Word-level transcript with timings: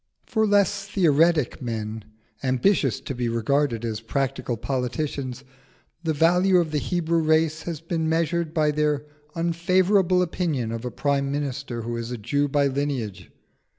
For 0.25 0.47
less 0.47 0.87
theoretic 0.87 1.61
men, 1.61 2.03
ambitious 2.41 2.99
to 3.01 3.13
be 3.13 3.29
regarded 3.29 3.85
as 3.85 4.01
practical 4.01 4.57
politicians, 4.57 5.43
the 6.03 6.11
value 6.11 6.57
of 6.57 6.71
the 6.71 6.79
Hebrew 6.79 7.19
race 7.19 7.61
has 7.69 7.81
been 7.81 8.09
measured 8.09 8.51
by 8.51 8.71
their 8.71 9.05
unfavourable 9.35 10.23
opinion 10.23 10.71
of 10.71 10.85
a 10.85 10.89
prime 10.89 11.31
minister 11.31 11.83
who 11.83 11.97
is 11.97 12.09
a 12.09 12.17
Jew 12.17 12.47
by 12.47 12.65
lineage. 12.65 13.29